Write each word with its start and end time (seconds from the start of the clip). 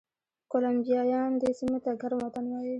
کولمبیایان 0.51 1.31
دې 1.41 1.49
سیمې 1.59 1.79
ته 1.85 1.91
ګرم 2.01 2.19
وطن 2.23 2.45
وایي. 2.47 2.69